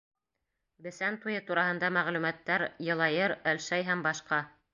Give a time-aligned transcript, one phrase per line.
[0.85, 4.43] Бесән туйы тураһында мәғлүмәттәр Йылайыр, Әлшәй һәм башҡа